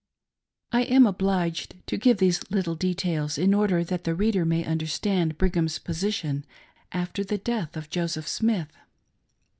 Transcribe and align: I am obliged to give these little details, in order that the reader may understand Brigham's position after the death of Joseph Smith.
I 0.71 0.81
am 0.85 1.05
obliged 1.05 1.75
to 1.85 1.95
give 1.95 2.17
these 2.17 2.41
little 2.49 2.73
details, 2.73 3.37
in 3.37 3.53
order 3.53 3.83
that 3.83 4.03
the 4.03 4.15
reader 4.15 4.45
may 4.45 4.65
understand 4.65 5.37
Brigham's 5.37 5.77
position 5.77 6.43
after 6.91 7.23
the 7.23 7.37
death 7.37 7.77
of 7.77 7.91
Joseph 7.91 8.27
Smith. 8.27 8.75